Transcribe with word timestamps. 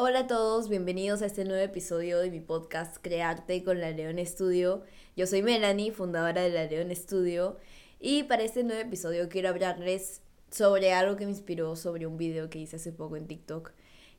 Hola 0.00 0.20
a 0.20 0.26
todos, 0.28 0.68
bienvenidos 0.68 1.22
a 1.22 1.26
este 1.26 1.44
nuevo 1.44 1.60
episodio 1.60 2.20
de 2.20 2.30
mi 2.30 2.38
podcast 2.38 2.98
Crearte 3.02 3.64
con 3.64 3.80
la 3.80 3.90
León 3.90 4.24
Studio. 4.24 4.84
Yo 5.16 5.26
soy 5.26 5.42
Melanie, 5.42 5.90
fundadora 5.90 6.40
de 6.40 6.50
la 6.50 6.66
León 6.66 6.94
Studio, 6.94 7.56
y 7.98 8.22
para 8.22 8.44
este 8.44 8.62
nuevo 8.62 8.80
episodio 8.80 9.28
quiero 9.28 9.48
hablarles 9.48 10.22
sobre 10.52 10.92
algo 10.92 11.16
que 11.16 11.24
me 11.24 11.32
inspiró 11.32 11.74
sobre 11.74 12.06
un 12.06 12.16
video 12.16 12.48
que 12.48 12.60
hice 12.60 12.76
hace 12.76 12.92
poco 12.92 13.16
en 13.16 13.26
TikTok, 13.26 13.72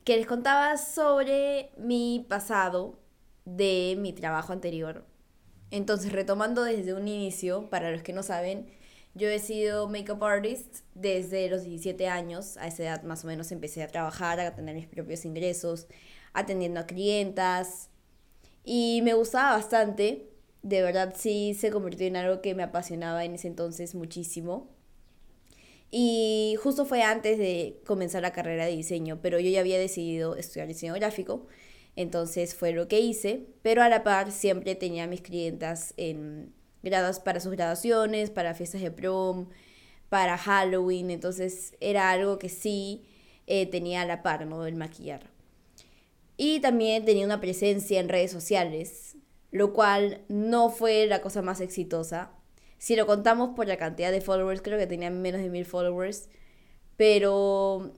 que 0.03 0.17
les 0.17 0.27
contaba 0.27 0.75
sobre 0.75 1.69
mi 1.77 2.25
pasado 2.27 2.99
de 3.45 3.95
mi 3.97 4.11
trabajo 4.11 4.51
anterior. 4.51 5.05
Entonces, 5.71 6.11
retomando 6.11 6.63
desde 6.63 6.93
un 6.93 7.07
inicio, 7.07 7.69
para 7.69 7.89
los 7.89 8.03
que 8.03 8.11
no 8.11 8.21
saben, 8.21 8.69
yo 9.15 9.27
he 9.29 9.39
sido 9.39 9.87
makeup 9.87 10.23
artist 10.23 10.79
desde 10.93 11.49
los 11.49 11.63
17 11.63 12.07
años. 12.07 12.57
A 12.57 12.67
esa 12.67 12.83
edad 12.83 13.03
más 13.03 13.23
o 13.23 13.27
menos 13.27 13.51
empecé 13.51 13.83
a 13.83 13.87
trabajar, 13.87 14.39
a 14.39 14.55
tener 14.55 14.75
mis 14.75 14.87
propios 14.87 15.25
ingresos, 15.25 15.87
atendiendo 16.33 16.79
a 16.79 16.85
clientas. 16.85 17.89
Y 18.63 19.01
me 19.03 19.13
gustaba 19.13 19.57
bastante. 19.57 20.29
De 20.61 20.81
verdad 20.81 21.13
sí 21.17 21.55
se 21.57 21.71
convirtió 21.71 22.07
en 22.07 22.17
algo 22.17 22.41
que 22.41 22.55
me 22.55 22.63
apasionaba 22.63 23.25
en 23.25 23.35
ese 23.35 23.47
entonces 23.47 23.95
muchísimo. 23.95 24.69
Y 25.91 26.55
justo 26.61 26.85
fue 26.85 27.01
antes 27.01 27.37
de 27.39 27.81
comenzar 27.85 28.21
la 28.21 28.31
carrera 28.31 28.65
de 28.65 28.75
diseño, 28.75 29.19
pero 29.21 29.39
yo 29.39 29.49
ya 29.49 29.61
había 29.61 29.79
decidido 29.79 30.35
estudiar 30.35 30.67
diseño 30.67 30.93
gráfico. 30.93 31.47
Entonces 31.95 32.53
fue 32.53 32.71
lo 32.71 32.87
que 32.87 32.99
hice, 32.99 33.47
pero 33.63 33.81
a 33.81 33.89
la 33.89 34.03
par 34.03 34.31
siempre 34.31 34.75
tenía 34.75 35.07
mis 35.07 35.21
clientas 35.21 35.93
en 35.97 36.53
grados 36.83 37.19
para 37.19 37.39
sus 37.39 37.51
graduaciones, 37.53 38.29
para 38.29 38.53
fiestas 38.53 38.81
de 38.81 38.91
prom, 38.91 39.47
para 40.09 40.37
Halloween, 40.37 41.11
entonces 41.11 41.73
era 41.79 42.09
algo 42.11 42.39
que 42.39 42.49
sí 42.49 43.03
eh, 43.47 43.65
tenía 43.67 44.01
a 44.01 44.05
la 44.05 44.23
par, 44.23 44.45
¿no? 44.45 44.65
El 44.65 44.75
maquillar. 44.75 45.29
Y 46.37 46.59
también 46.61 47.05
tenía 47.05 47.25
una 47.25 47.41
presencia 47.41 47.99
en 47.99 48.09
redes 48.09 48.31
sociales, 48.31 49.17
lo 49.51 49.73
cual 49.73 50.21
no 50.29 50.69
fue 50.69 51.05
la 51.05 51.21
cosa 51.21 51.41
más 51.41 51.61
exitosa. 51.61 52.31
Si 52.77 52.95
lo 52.95 53.05
contamos 53.05 53.55
por 53.55 53.67
la 53.67 53.77
cantidad 53.77 54.11
de 54.11 54.21
followers, 54.21 54.61
creo 54.61 54.79
que 54.79 54.87
tenía 54.87 55.09
menos 55.09 55.41
de 55.41 55.49
mil 55.49 55.65
followers, 55.65 56.29
pero 56.95 57.93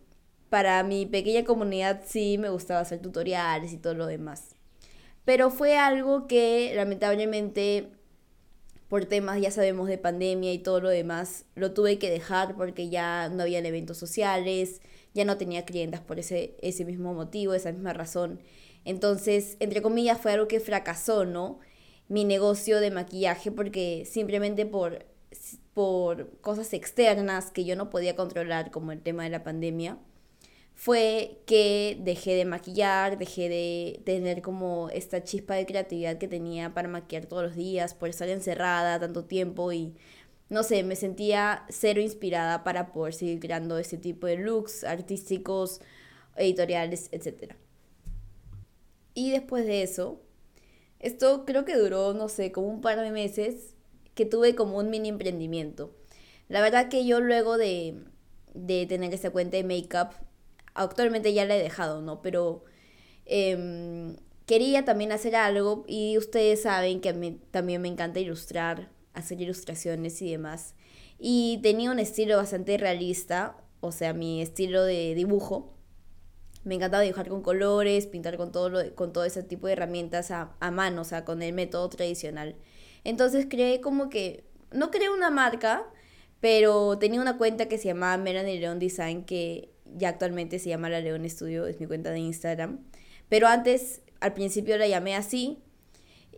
para 0.49 0.83
mi 0.83 1.05
pequeña 1.05 1.45
comunidad 1.45 2.01
sí 2.05 2.37
me 2.37 2.49
gustaba 2.49 2.81
hacer 2.81 2.99
tutoriales 2.99 3.73
y 3.73 3.77
todo 3.77 3.93
lo 3.93 4.05
demás. 4.05 4.55
Pero 5.23 5.49
fue 5.49 5.77
algo 5.77 6.27
que 6.27 6.73
lamentablemente 6.75 7.91
por 8.91 9.05
temas, 9.05 9.39
ya 9.39 9.51
sabemos, 9.51 9.87
de 9.87 9.97
pandemia 9.97 10.51
y 10.51 10.59
todo 10.59 10.81
lo 10.81 10.89
demás, 10.89 11.45
lo 11.55 11.71
tuve 11.71 11.97
que 11.97 12.09
dejar 12.09 12.57
porque 12.57 12.89
ya 12.89 13.29
no 13.29 13.43
habían 13.43 13.65
eventos 13.65 13.97
sociales, 13.97 14.81
ya 15.13 15.23
no 15.23 15.37
tenía 15.37 15.63
clientes 15.63 16.01
por 16.01 16.19
ese, 16.19 16.57
ese 16.61 16.83
mismo 16.83 17.13
motivo, 17.13 17.53
esa 17.53 17.71
misma 17.71 17.93
razón. 17.93 18.41
Entonces, 18.83 19.55
entre 19.61 19.81
comillas, 19.81 20.19
fue 20.19 20.33
algo 20.33 20.49
que 20.49 20.59
fracasó, 20.59 21.23
¿no? 21.23 21.59
Mi 22.09 22.25
negocio 22.25 22.81
de 22.81 22.91
maquillaje 22.91 23.49
porque 23.49 24.03
simplemente 24.05 24.65
por, 24.65 25.05
por 25.73 26.29
cosas 26.41 26.73
externas 26.73 27.49
que 27.49 27.63
yo 27.63 27.77
no 27.77 27.89
podía 27.89 28.17
controlar, 28.17 28.71
como 28.71 28.91
el 28.91 29.01
tema 29.01 29.23
de 29.23 29.29
la 29.29 29.45
pandemia, 29.45 29.99
fue 30.81 31.43
que 31.45 31.95
dejé 32.01 32.33
de 32.33 32.43
maquillar, 32.43 33.19
dejé 33.19 33.49
de 33.49 34.01
tener 34.03 34.41
como 34.41 34.89
esta 34.89 35.23
chispa 35.23 35.53
de 35.53 35.67
creatividad 35.67 36.17
que 36.17 36.27
tenía 36.27 36.73
para 36.73 36.87
maquillar 36.87 37.27
todos 37.27 37.43
los 37.43 37.55
días, 37.55 37.93
por 37.93 38.09
estar 38.09 38.27
encerrada 38.29 38.99
tanto 38.99 39.23
tiempo 39.25 39.71
y 39.71 39.93
no 40.49 40.63
sé, 40.63 40.81
me 40.81 40.95
sentía 40.95 41.67
cero 41.69 42.01
inspirada 42.01 42.63
para 42.63 42.93
poder 42.93 43.13
seguir 43.13 43.39
creando 43.39 43.77
este 43.77 43.99
tipo 43.99 44.25
de 44.25 44.37
looks 44.37 44.83
artísticos, 44.83 45.81
editoriales, 46.35 47.09
etc. 47.11 47.53
Y 49.13 49.29
después 49.29 49.67
de 49.67 49.83
eso, 49.83 50.19
esto 50.97 51.45
creo 51.45 51.63
que 51.63 51.75
duró, 51.75 52.15
no 52.15 52.27
sé, 52.27 52.51
como 52.51 52.69
un 52.69 52.81
par 52.81 52.99
de 52.99 53.11
meses 53.11 53.75
que 54.15 54.25
tuve 54.25 54.55
como 54.55 54.79
un 54.79 54.89
mini 54.89 55.09
emprendimiento. 55.09 55.95
La 56.47 56.59
verdad 56.59 56.89
que 56.89 57.05
yo 57.05 57.19
luego 57.19 57.59
de, 57.59 58.03
de 58.55 58.87
tener 58.87 59.13
esta 59.13 59.29
cuenta 59.29 59.57
de 59.57 59.63
make-up 59.63 60.30
actualmente 60.73 61.33
ya 61.33 61.45
la 61.45 61.55
he 61.55 61.63
dejado, 61.63 62.01
¿no? 62.01 62.21
Pero 62.21 62.63
em, 63.25 64.15
quería 64.45 64.85
también 64.85 65.11
hacer 65.11 65.35
algo 65.35 65.85
y 65.87 66.17
ustedes 66.17 66.63
saben 66.63 67.01
que 67.01 67.39
también 67.51 67.81
me 67.81 67.87
encanta 67.87 68.19
ilustrar, 68.19 68.89
hacer 69.13 69.41
ilustraciones 69.41 70.21
y 70.21 70.31
demás. 70.31 70.75
Y 71.19 71.59
tenía 71.61 71.91
un 71.91 71.99
estilo 71.99 72.37
bastante 72.37 72.77
realista, 72.77 73.57
o 73.79 73.91
sea, 73.91 74.13
mi 74.13 74.41
estilo 74.41 74.83
de 74.83 75.13
dibujo. 75.15 75.73
Me 76.63 76.75
encantaba 76.75 77.03
dibujar 77.03 77.27
con 77.29 77.41
colores, 77.41 78.07
pintar 78.07 78.37
con 78.37 78.51
todo, 78.51 78.69
lo, 78.69 78.95
con 78.95 79.13
todo 79.13 79.25
ese 79.25 79.43
tipo 79.43 79.67
de 79.67 79.73
herramientas 79.73 80.31
a, 80.31 80.55
a 80.59 80.71
mano, 80.71 81.01
o 81.01 81.05
sea, 81.05 81.25
con 81.25 81.41
el 81.41 81.53
método 81.53 81.89
tradicional. 81.89 82.55
Entonces 83.03 83.47
creé 83.49 83.81
como 83.81 84.09
que, 84.09 84.45
no 84.71 84.91
creé 84.91 85.09
una 85.09 85.31
marca, 85.31 85.85
pero 86.39 86.97
tenía 86.97 87.21
una 87.21 87.37
cuenta 87.37 87.67
que 87.67 87.77
se 87.77 87.85
llamaba 87.85 88.17
Melanie 88.17 88.59
Leon 88.59 88.79
Design 88.79 89.23
que 89.25 89.70
ya 89.97 90.09
actualmente 90.09 90.59
se 90.59 90.69
llama 90.69 90.89
La 90.89 91.01
León 91.01 91.29
Studio, 91.29 91.67
es 91.67 91.79
mi 91.79 91.87
cuenta 91.87 92.11
de 92.11 92.19
Instagram. 92.19 92.79
Pero 93.29 93.47
antes, 93.47 94.01
al 94.19 94.33
principio 94.33 94.77
la 94.77 94.87
llamé 94.87 95.15
así. 95.15 95.59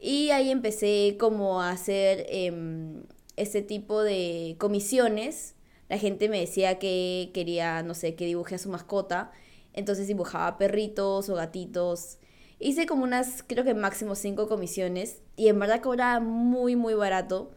Y 0.01 0.31
ahí 0.31 0.51
empecé 0.51 1.15
como 1.19 1.61
a 1.61 1.71
hacer 1.71 2.25
eh, 2.29 3.03
este 3.35 3.61
tipo 3.61 4.03
de 4.03 4.55
comisiones. 4.59 5.55
La 5.89 5.97
gente 5.97 6.29
me 6.29 6.39
decía 6.39 6.79
que 6.79 7.31
quería, 7.33 7.83
no 7.83 7.93
sé, 7.93 8.15
que 8.15 8.25
dibuje 8.25 8.55
a 8.55 8.59
su 8.59 8.69
mascota. 8.69 9.31
Entonces 9.73 10.07
dibujaba 10.07 10.57
perritos 10.57 11.29
o 11.29 11.35
gatitos. 11.35 12.17
Hice 12.59 12.85
como 12.85 13.03
unas, 13.03 13.43
creo 13.43 13.63
que 13.63 13.73
máximo 13.73 14.15
cinco 14.15 14.47
comisiones. 14.47 15.21
Y 15.35 15.47
en 15.47 15.59
verdad 15.59 15.81
cobraba 15.81 16.19
muy, 16.19 16.75
muy 16.75 16.93
barato 16.93 17.51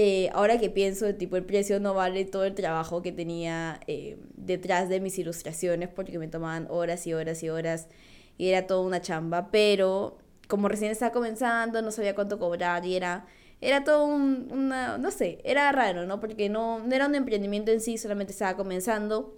eh, 0.00 0.30
ahora 0.32 0.58
que 0.58 0.70
pienso, 0.70 1.12
tipo, 1.16 1.34
el 1.36 1.44
precio 1.44 1.80
no 1.80 1.92
vale 1.92 2.24
todo 2.24 2.44
el 2.44 2.54
trabajo 2.54 3.02
que 3.02 3.10
tenía 3.10 3.80
eh, 3.88 4.16
detrás 4.36 4.88
de 4.88 5.00
mis 5.00 5.18
ilustraciones 5.18 5.88
porque 5.88 6.20
me 6.20 6.28
tomaban 6.28 6.68
horas 6.70 7.04
y 7.08 7.14
horas 7.14 7.42
y 7.42 7.48
horas 7.48 7.88
y 8.36 8.50
era 8.50 8.68
toda 8.68 8.82
una 8.82 9.02
chamba, 9.02 9.50
pero 9.50 10.18
como 10.46 10.68
recién 10.68 10.92
estaba 10.92 11.10
comenzando, 11.10 11.82
no 11.82 11.90
sabía 11.90 12.14
cuánto 12.14 12.38
cobrar 12.38 12.86
y 12.86 12.94
era, 12.94 13.26
era 13.60 13.82
todo 13.82 14.06
un, 14.06 14.46
una, 14.52 14.98
no 14.98 15.10
sé, 15.10 15.40
era 15.42 15.72
raro, 15.72 16.06
¿no? 16.06 16.20
Porque 16.20 16.48
no, 16.48 16.80
era 16.92 17.08
un 17.08 17.16
emprendimiento 17.16 17.72
en 17.72 17.80
sí, 17.80 17.98
solamente 17.98 18.32
estaba 18.32 18.56
comenzando, 18.56 19.36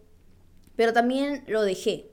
pero 0.77 0.93
también 0.93 1.43
lo 1.47 1.63
dejé. 1.63 2.11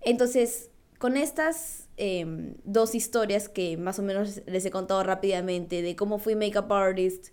Entonces, 0.00 0.70
con 0.96 1.18
estas 1.18 1.86
em, 1.98 2.54
dos 2.64 2.94
historias 2.94 3.50
que 3.50 3.76
más 3.76 3.98
o 3.98 4.02
menos 4.02 4.40
les 4.46 4.64
he 4.64 4.70
contado 4.70 5.02
rápidamente 5.02 5.82
de 5.82 5.96
cómo 5.96 6.18
fui 6.18 6.34
makeup 6.34 6.72
artist, 6.72 7.28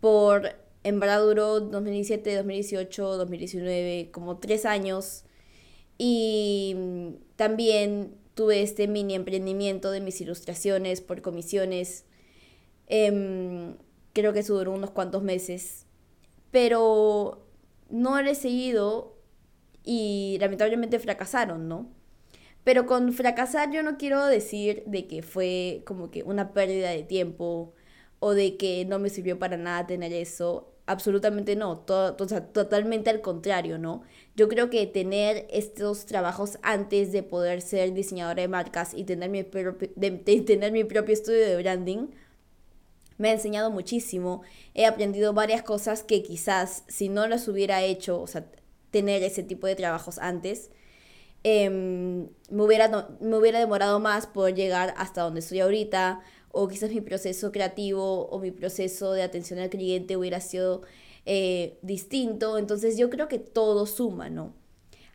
por, 0.00 0.56
en 0.82 1.00
verdad 1.00 1.22
duró 1.22 1.60
2017, 1.60 2.36
2018, 2.36 3.16
2019, 3.16 4.10
como 4.12 4.38
tres 4.38 4.64
años. 4.64 5.24
Y 5.98 6.74
mm, 6.76 7.08
también 7.36 8.16
tuve 8.34 8.62
este 8.62 8.88
mini 8.88 9.14
emprendimiento 9.14 9.90
de 9.90 10.00
mis 10.00 10.20
ilustraciones 10.20 11.00
por 11.00 11.20
comisiones. 11.22 12.06
Em, 12.86 13.76
creo 14.12 14.32
que 14.32 14.40
eso 14.40 14.54
duró 14.56 14.72
unos 14.72 14.90
cuantos 14.90 15.22
meses. 15.22 15.86
Pero 16.50 17.46
no 17.90 18.20
lo 18.22 18.30
he 18.30 18.34
seguido 18.34 19.16
y 19.84 20.38
lamentablemente 20.40 20.98
fracasaron, 20.98 21.68
¿no? 21.68 21.88
Pero 22.64 22.86
con 22.86 23.12
fracasar 23.12 23.70
yo 23.72 23.82
no 23.82 23.96
quiero 23.96 24.24
decir 24.26 24.82
de 24.86 25.06
que 25.06 25.22
fue 25.22 25.82
como 25.86 26.10
que 26.10 26.22
una 26.22 26.52
pérdida 26.52 26.90
de 26.90 27.02
tiempo 27.02 27.74
o 28.20 28.34
de 28.34 28.56
que 28.56 28.84
no 28.84 28.98
me 28.98 29.10
sirvió 29.10 29.38
para 29.38 29.56
nada 29.56 29.86
tener 29.86 30.12
eso. 30.12 30.68
Absolutamente 30.86 31.56
no, 31.56 31.78
todo, 31.78 32.16
totalmente 32.16 33.10
al 33.10 33.20
contrario, 33.20 33.78
¿no? 33.78 34.02
Yo 34.36 34.48
creo 34.48 34.70
que 34.70 34.86
tener 34.86 35.46
estos 35.50 36.04
trabajos 36.06 36.58
antes 36.62 37.12
de 37.12 37.22
poder 37.22 37.62
ser 37.62 37.92
diseñadora 37.94 38.42
de 38.42 38.48
marcas 38.48 38.92
y 38.94 39.04
tener 39.04 39.30
mi, 39.30 39.42
de, 39.42 40.10
tener 40.46 40.72
mi 40.72 40.84
propio 40.84 41.14
estudio 41.14 41.46
de 41.46 41.56
branding 41.56 42.08
me 43.18 43.28
ha 43.28 43.32
enseñado 43.32 43.70
muchísimo. 43.70 44.42
He 44.74 44.86
aprendido 44.86 45.32
varias 45.34 45.62
cosas 45.62 46.02
que 46.02 46.22
quizás 46.22 46.84
si 46.88 47.08
no 47.08 47.28
las 47.28 47.46
hubiera 47.48 47.82
hecho, 47.82 48.20
o 48.20 48.26
sea, 48.26 48.46
tener 48.90 49.22
ese 49.22 49.42
tipo 49.42 49.66
de 49.66 49.76
trabajos 49.76 50.18
antes, 50.18 50.70
em, 51.44 52.28
me, 52.50 52.62
hubiera, 52.62 53.08
me 53.20 53.36
hubiera 53.36 53.58
demorado 53.60 54.00
más 54.00 54.26
por 54.26 54.54
llegar 54.54 54.94
hasta 54.96 55.22
donde 55.22 55.40
estoy 55.40 55.60
ahorita, 55.60 56.22
o 56.52 56.68
quizás 56.68 56.90
mi 56.90 57.00
proceso 57.00 57.52
creativo 57.52 58.26
o 58.28 58.38
mi 58.38 58.50
proceso 58.50 59.12
de 59.12 59.22
atención 59.22 59.58
al 59.58 59.70
cliente 59.70 60.16
hubiera 60.16 60.40
sido 60.40 60.82
eh, 61.26 61.78
distinto. 61.82 62.58
Entonces 62.58 62.96
yo 62.98 63.10
creo 63.10 63.28
que 63.28 63.38
todo 63.38 63.86
suma, 63.86 64.30
¿no? 64.30 64.54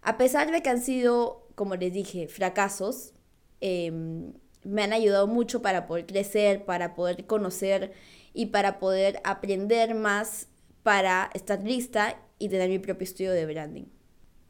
A 0.01 0.17
pesar 0.17 0.51
de 0.51 0.61
que 0.61 0.69
han 0.69 0.81
sido, 0.81 1.47
como 1.55 1.75
les 1.75 1.91
dije, 1.93 2.27
fracasos, 2.27 3.13
em, 3.61 4.33
me 4.63 4.83
han 4.83 4.93
ayudado 4.93 5.27
mucho 5.27 5.61
para 5.61 5.87
poder 5.87 6.05
crecer, 6.05 6.65
para 6.65 6.95
poder 6.95 7.25
conocer 7.25 7.93
y 8.33 8.47
para 8.47 8.79
poder 8.79 9.21
aprender 9.23 9.95
más 9.95 10.47
para 10.83 11.31
estar 11.33 11.63
lista 11.63 12.21
y 12.37 12.49
tener 12.49 12.69
mi 12.69 12.79
propio 12.79 13.05
estudio 13.05 13.31
de 13.31 13.45
branding. 13.45 13.85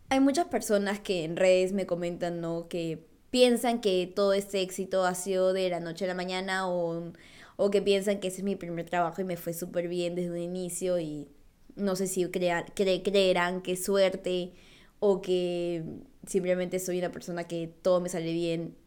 Hay 0.09 0.19
muchas 0.19 0.47
personas 0.47 0.99
que 0.99 1.23
en 1.23 1.37
redes 1.37 1.71
me 1.71 1.85
comentan, 1.85 2.41
¿no? 2.41 2.67
Que 2.67 3.07
piensan 3.35 3.81
que 3.81 4.07
todo 4.07 4.31
este 4.31 4.61
éxito 4.61 5.03
ha 5.03 5.13
sido 5.13 5.51
de 5.51 5.67
la 5.69 5.81
noche 5.81 6.05
a 6.05 6.07
la 6.07 6.13
mañana 6.13 6.69
o, 6.69 7.11
o 7.57 7.69
que 7.69 7.81
piensan 7.81 8.21
que 8.21 8.29
ese 8.29 8.37
es 8.37 8.43
mi 8.45 8.55
primer 8.55 8.89
trabajo 8.89 9.19
y 9.19 9.25
me 9.25 9.35
fue 9.35 9.53
súper 9.53 9.89
bien 9.89 10.15
desde 10.15 10.31
un 10.31 10.37
inicio 10.37 10.99
y 10.99 11.27
no 11.75 11.97
sé 11.97 12.07
si 12.07 12.25
crear, 12.31 12.73
creerán 12.73 13.61
que 13.61 13.75
suerte 13.75 14.53
o 15.01 15.21
que 15.21 15.83
simplemente 16.25 16.79
soy 16.79 16.99
una 16.99 17.11
persona 17.11 17.43
que 17.43 17.67
todo 17.81 17.99
me 17.99 18.07
sale 18.07 18.31
bien. 18.31 18.77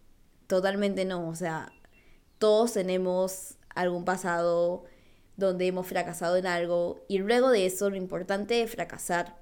Totalmente 0.47 1.05
no, 1.05 1.29
o 1.29 1.35
sea, 1.35 1.71
todos 2.39 2.73
tenemos 2.73 3.57
algún 3.75 4.07
pasado 4.07 4.85
donde 5.37 5.67
hemos 5.67 5.87
fracasado 5.87 6.39
en 6.39 6.47
algo 6.47 7.05
y 7.07 7.19
luego 7.19 7.51
de 7.51 7.67
eso 7.67 7.91
lo 7.91 7.97
importante 7.97 8.55
de 8.55 8.67
fracasar 8.67 9.37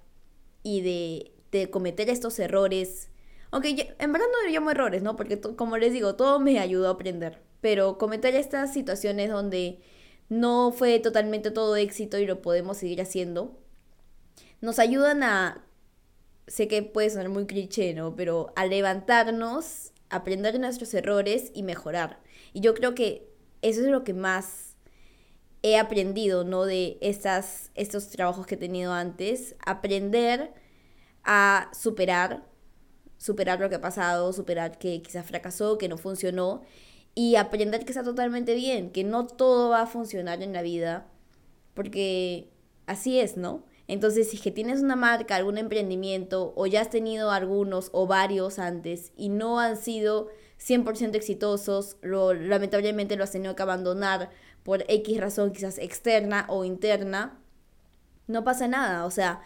y 0.64 0.80
de, 0.80 1.32
de 1.52 1.70
cometer 1.70 2.10
estos 2.10 2.40
errores, 2.40 3.08
aunque 3.50 3.94
en 3.98 4.12
verdad 4.12 4.26
no 4.32 4.50
llamo 4.50 4.70
errores, 4.70 5.02
¿no? 5.02 5.16
Porque 5.16 5.40
como 5.40 5.78
les 5.78 5.92
digo, 5.92 6.16
todo 6.16 6.40
me 6.40 6.58
ayudó 6.58 6.88
a 6.88 6.92
aprender, 6.92 7.42
pero 7.60 7.98
cometer 7.98 8.34
estas 8.34 8.72
situaciones 8.72 9.30
donde 9.30 9.80
no 10.28 10.72
fue 10.72 10.98
totalmente 10.98 11.50
todo 11.50 11.76
éxito 11.76 12.18
y 12.18 12.26
lo 12.26 12.42
podemos 12.42 12.78
seguir 12.78 13.00
haciendo, 13.00 13.58
nos 14.60 14.78
ayudan 14.78 15.22
a, 15.22 15.64
sé 16.46 16.68
que 16.68 16.82
puede 16.82 17.10
sonar 17.10 17.28
muy 17.28 17.46
cliché, 17.46 17.94
¿no? 17.94 18.16
Pero 18.16 18.52
a 18.56 18.66
levantarnos, 18.66 19.92
aprender 20.10 20.52
de 20.52 20.58
nuestros 20.60 20.92
errores 20.94 21.50
y 21.54 21.62
mejorar. 21.62 22.20
Y 22.52 22.60
yo 22.60 22.74
creo 22.74 22.94
que 22.94 23.28
eso 23.62 23.80
es 23.82 23.88
lo 23.88 24.04
que 24.04 24.14
más 24.14 24.76
he 25.62 25.78
aprendido, 25.78 26.44
¿no? 26.44 26.64
De 26.64 26.98
estas, 27.00 27.70
estos 27.74 28.08
trabajos 28.08 28.46
que 28.46 28.54
he 28.54 28.58
tenido 28.58 28.92
antes, 28.92 29.56
aprender 29.64 30.52
a 31.24 31.70
superar, 31.72 32.44
superar 33.18 33.60
lo 33.60 33.68
que 33.68 33.76
ha 33.76 33.80
pasado, 33.80 34.32
superar 34.32 34.78
que 34.78 35.02
quizás 35.02 35.26
fracasó, 35.26 35.78
que 35.78 35.88
no 35.88 35.98
funcionó 35.98 36.62
y 37.14 37.36
aprender 37.36 37.84
que 37.84 37.92
está 37.92 38.04
totalmente 38.04 38.54
bien, 38.54 38.90
que 38.90 39.04
no 39.04 39.26
todo 39.26 39.70
va 39.70 39.82
a 39.82 39.86
funcionar 39.86 40.42
en 40.42 40.52
la 40.52 40.62
vida, 40.62 41.06
porque 41.74 42.50
así 42.86 43.18
es, 43.18 43.36
¿no? 43.36 43.64
Entonces, 43.88 44.30
si 44.30 44.38
que 44.38 44.50
tienes 44.50 44.80
una 44.82 44.96
marca, 44.96 45.36
algún 45.36 45.58
emprendimiento, 45.58 46.52
o 46.56 46.66
ya 46.66 46.80
has 46.80 46.90
tenido 46.90 47.30
algunos 47.30 47.90
o 47.92 48.06
varios 48.06 48.58
antes 48.58 49.12
y 49.16 49.28
no 49.28 49.60
han 49.60 49.76
sido 49.76 50.28
100% 50.58 51.14
exitosos, 51.14 51.96
lo, 52.02 52.34
lamentablemente 52.34 53.16
lo 53.16 53.24
has 53.24 53.32
tenido 53.32 53.54
que 53.54 53.62
abandonar 53.62 54.30
por 54.62 54.84
X 54.88 55.20
razón, 55.20 55.52
quizás 55.52 55.78
externa 55.78 56.46
o 56.48 56.64
interna, 56.64 57.38
no 58.26 58.42
pasa 58.42 58.66
nada, 58.66 59.04
o 59.06 59.10
sea, 59.10 59.40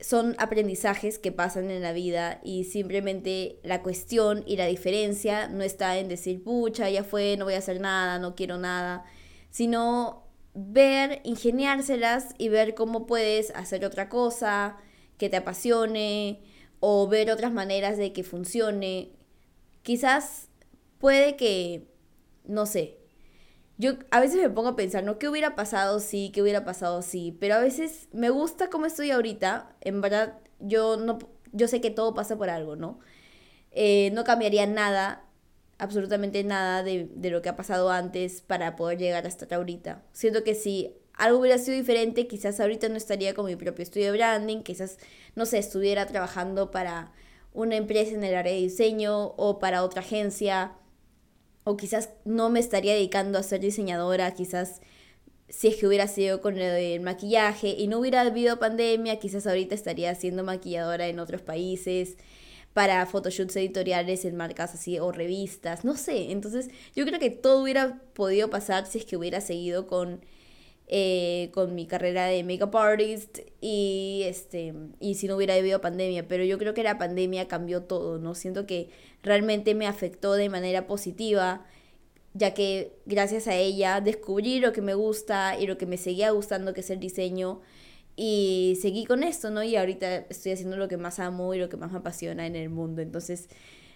son 0.00 0.34
aprendizajes 0.38 1.18
que 1.18 1.32
pasan 1.32 1.70
en 1.70 1.82
la 1.82 1.92
vida 1.92 2.40
y 2.42 2.64
simplemente 2.64 3.60
la 3.62 3.82
cuestión 3.82 4.42
y 4.46 4.56
la 4.56 4.66
diferencia 4.66 5.48
no 5.48 5.62
está 5.62 5.98
en 5.98 6.08
decir, 6.08 6.42
pucha, 6.42 6.90
ya 6.90 7.04
fue, 7.04 7.36
no 7.36 7.44
voy 7.44 7.54
a 7.54 7.58
hacer 7.58 7.80
nada, 7.80 8.18
no 8.18 8.34
quiero 8.34 8.58
nada, 8.58 9.04
sino 9.50 10.24
ver, 10.54 11.20
ingeniárselas 11.24 12.34
y 12.38 12.48
ver 12.48 12.74
cómo 12.74 13.06
puedes 13.06 13.50
hacer 13.50 13.84
otra 13.84 14.08
cosa 14.08 14.76
que 15.18 15.28
te 15.28 15.36
apasione 15.36 16.42
o 16.80 17.08
ver 17.08 17.30
otras 17.30 17.52
maneras 17.52 17.96
de 17.96 18.12
que 18.12 18.24
funcione. 18.24 19.12
Quizás 19.82 20.48
puede 20.98 21.36
que, 21.36 21.88
no 22.44 22.66
sé, 22.66 22.98
yo 23.76 23.94
a 24.10 24.20
veces 24.20 24.40
me 24.40 24.50
pongo 24.50 24.68
a 24.68 24.76
pensar, 24.76 25.02
¿no? 25.02 25.18
¿Qué 25.18 25.28
hubiera 25.28 25.56
pasado 25.56 26.00
si? 26.00 26.30
¿Qué 26.30 26.42
hubiera 26.42 26.64
pasado 26.64 27.02
si? 27.02 27.32
Pero 27.40 27.56
a 27.56 27.58
veces 27.58 28.08
me 28.12 28.30
gusta 28.30 28.70
cómo 28.70 28.86
estoy 28.86 29.10
ahorita. 29.10 29.74
En 29.80 30.00
verdad, 30.00 30.38
yo, 30.60 30.96
no, 30.96 31.18
yo 31.52 31.66
sé 31.68 31.80
que 31.80 31.90
todo 31.90 32.14
pasa 32.14 32.36
por 32.36 32.50
algo, 32.50 32.76
¿no? 32.76 33.00
Eh, 33.72 34.10
no 34.12 34.22
cambiaría 34.22 34.66
nada, 34.66 35.24
absolutamente 35.78 36.44
nada 36.44 36.84
de, 36.84 37.10
de, 37.14 37.30
lo 37.30 37.42
que 37.42 37.48
ha 37.48 37.56
pasado 37.56 37.90
antes 37.90 38.42
para 38.42 38.76
poder 38.76 38.98
llegar 38.98 39.26
hasta 39.26 39.52
ahorita. 39.56 40.04
Siento 40.12 40.44
que 40.44 40.54
si 40.54 40.94
algo 41.14 41.40
hubiera 41.40 41.58
sido 41.58 41.76
diferente, 41.76 42.28
quizás 42.28 42.60
ahorita 42.60 42.88
no 42.88 42.96
estaría 42.96 43.34
con 43.34 43.46
mi 43.46 43.56
propio 43.56 43.82
estudio 43.82 44.06
de 44.06 44.12
branding, 44.12 44.62
quizás, 44.62 44.98
no 45.34 45.46
sé, 45.46 45.58
estuviera 45.58 46.06
trabajando 46.06 46.70
para 46.70 47.12
una 47.52 47.76
empresa 47.76 48.14
en 48.14 48.22
el 48.24 48.36
área 48.36 48.52
de 48.52 48.58
diseño 48.60 49.34
o 49.36 49.58
para 49.58 49.82
otra 49.82 50.02
agencia 50.02 50.72
o 51.64 51.76
quizás 51.76 52.10
no 52.24 52.50
me 52.50 52.60
estaría 52.60 52.94
dedicando 52.94 53.38
a 53.38 53.42
ser 53.42 53.60
diseñadora, 53.60 54.34
quizás 54.34 54.80
si 55.48 55.68
es 55.68 55.76
que 55.76 55.86
hubiera 55.86 56.08
sido 56.08 56.40
con 56.40 56.58
el 56.58 57.00
maquillaje 57.00 57.68
y 57.68 57.86
no 57.86 57.98
hubiera 57.98 58.22
habido 58.22 58.58
pandemia, 58.58 59.18
quizás 59.18 59.46
ahorita 59.46 59.74
estaría 59.74 60.14
siendo 60.14 60.44
maquilladora 60.44 61.06
en 61.08 61.18
otros 61.18 61.42
países 61.42 62.16
para 62.72 63.06
photoshoots 63.06 63.56
editoriales 63.56 64.24
en 64.24 64.36
marcas 64.36 64.74
así 64.74 64.98
o 64.98 65.12
revistas, 65.12 65.84
no 65.84 65.96
sé, 65.96 66.32
entonces 66.32 66.70
yo 66.96 67.06
creo 67.06 67.20
que 67.20 67.30
todo 67.30 67.62
hubiera 67.62 68.00
podido 68.14 68.50
pasar 68.50 68.86
si 68.86 68.98
es 68.98 69.04
que 69.04 69.16
hubiera 69.16 69.40
seguido 69.40 69.86
con 69.86 70.20
eh, 70.86 71.50
con 71.52 71.74
mi 71.74 71.86
carrera 71.86 72.26
de 72.26 72.44
makeup 72.44 72.76
artist 72.76 73.38
y 73.60 74.22
este 74.26 74.74
y 75.00 75.14
si 75.14 75.26
no 75.26 75.36
hubiera 75.36 75.54
habido 75.54 75.80
pandemia 75.80 76.28
pero 76.28 76.44
yo 76.44 76.58
creo 76.58 76.74
que 76.74 76.82
la 76.82 76.98
pandemia 76.98 77.48
cambió 77.48 77.82
todo 77.82 78.18
no 78.18 78.34
siento 78.34 78.66
que 78.66 78.90
realmente 79.22 79.74
me 79.74 79.86
afectó 79.86 80.34
de 80.34 80.50
manera 80.50 80.86
positiva 80.86 81.64
ya 82.34 82.52
que 82.52 82.92
gracias 83.06 83.48
a 83.48 83.54
ella 83.54 84.00
descubrí 84.00 84.60
lo 84.60 84.72
que 84.72 84.82
me 84.82 84.94
gusta 84.94 85.58
y 85.58 85.66
lo 85.66 85.78
que 85.78 85.86
me 85.86 85.96
seguía 85.96 86.30
gustando 86.30 86.74
que 86.74 86.80
es 86.80 86.90
el 86.90 87.00
diseño 87.00 87.62
y 88.16 88.78
seguí 88.80 89.06
con 89.06 89.22
esto 89.24 89.50
no 89.50 89.62
y 89.62 89.76
ahorita 89.76 90.16
estoy 90.28 90.52
haciendo 90.52 90.76
lo 90.76 90.88
que 90.88 90.96
más 90.96 91.18
amo 91.18 91.54
y 91.54 91.58
lo 91.58 91.68
que 91.68 91.76
más 91.76 91.90
me 91.90 91.98
apasiona 91.98 92.46
en 92.46 92.54
el 92.56 92.70
mundo. 92.70 93.02
Entonces 93.02 93.48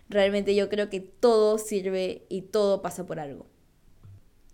realmente 0.09 0.55
yo 0.55 0.69
creo 0.69 0.89
que 0.91 1.01
todo 1.01 1.59
sirve 1.59 2.27
y 2.29 2.43
todo 2.43 2.83
pasa 2.83 3.07
por 3.07 3.21
algo 3.21 3.47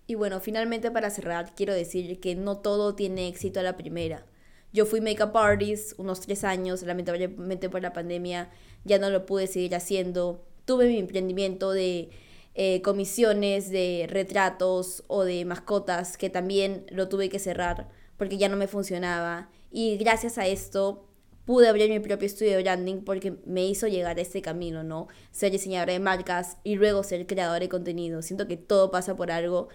y 0.06 0.15
bueno, 0.17 0.41
finalmente 0.41 0.91
para 0.91 1.11
cerrar, 1.11 1.55
quiero 1.55 1.73
decir 1.73 2.21
que 2.21 2.35
no 2.35 2.59
todo 2.59 2.95
tiene 2.95 3.29
éxito 3.29 3.61
a 3.61 3.62
la 3.62 3.77
primera. 3.77 4.27
Yo 4.73 4.87
fui 4.87 5.01
makeup 5.01 5.37
artist 5.37 5.99
unos 5.99 6.21
tres 6.21 6.45
años, 6.45 6.83
lamentablemente 6.83 7.71
por 7.71 7.81
la 7.81 7.93
pandemia 7.93 8.51
ya 8.85 8.99
no 8.99 9.09
lo 9.09 9.25
pude 9.25 9.47
seguir 9.47 9.75
haciendo. 9.75 10.45
Tuve 10.65 10.89
mi 10.89 10.99
emprendimiento 10.99 11.71
de 11.71 12.11
eh, 12.55 12.83
comisiones 12.83 13.71
de 13.71 14.06
retratos 14.11 15.05
o 15.06 15.25
de 15.25 15.45
mascotas 15.45 16.17
que 16.17 16.29
también 16.29 16.87
lo 16.91 17.09
tuve 17.09 17.29
que 17.29 17.39
cerrar 17.39 17.89
porque 18.17 18.37
ya 18.37 18.49
no 18.49 18.56
me 18.56 18.69
funcionaba. 18.69 19.49
Y 19.71 19.97
gracias 19.97 20.39
a 20.39 20.47
esto 20.47 21.09
pude 21.45 21.69
abrir 21.69 21.91
mi 21.91 22.01
propio 22.01 22.27
estudio 22.27 22.56
de 22.56 22.62
branding 22.62 23.03
porque 23.03 23.37
me 23.45 23.67
hizo 23.67 23.87
llegar 23.87 24.19
a 24.19 24.23
este 24.23 24.43
camino, 24.43 24.83
¿no? 24.83 25.09
Ser 25.31 25.53
diseñadora 25.53 25.93
de 25.93 25.99
marcas 26.01 26.59
y 26.65 26.77
luego 26.77 27.03
ser 27.03 27.27
creadora 27.27 27.61
de 27.61 27.69
contenido. 27.69 28.23
Siento 28.23 28.46
que 28.46 28.56
todo 28.56 28.91
pasa 28.91 29.17
por 29.17 29.31
algo 29.31 29.69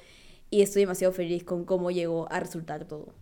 y 0.50 0.62
estoy 0.62 0.84
demasiado 0.84 1.14
feliz 1.14 1.44
con 1.44 1.66
cómo 1.66 1.92
llegó 1.92 2.32
a 2.32 2.40
resultar 2.40 2.88
todo. 2.88 3.14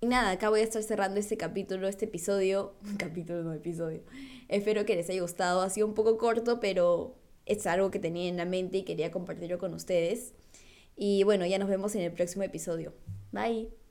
Y 0.00 0.06
nada, 0.06 0.32
acá 0.32 0.50
voy 0.50 0.60
a 0.60 0.64
estar 0.64 0.82
cerrando 0.82 1.18
este 1.18 1.36
capítulo, 1.36 1.88
este 1.88 2.04
episodio, 2.04 2.74
capítulo 2.98 3.42
no 3.42 3.54
episodio. 3.54 4.02
Espero 4.48 4.84
que 4.84 4.94
les 4.94 5.08
haya 5.08 5.22
gustado, 5.22 5.62
ha 5.62 5.70
sido 5.70 5.86
un 5.86 5.94
poco 5.94 6.18
corto, 6.18 6.60
pero 6.60 7.16
es 7.46 7.66
algo 7.66 7.90
que 7.90 7.98
tenía 7.98 8.28
en 8.28 8.36
la 8.36 8.44
mente 8.44 8.78
y 8.78 8.82
quería 8.82 9.10
compartirlo 9.10 9.58
con 9.58 9.72
ustedes. 9.72 10.34
Y 10.96 11.22
bueno, 11.24 11.46
ya 11.46 11.58
nos 11.58 11.68
vemos 11.68 11.94
en 11.94 12.02
el 12.02 12.12
próximo 12.12 12.42
episodio. 12.42 12.92
Bye. 13.32 13.85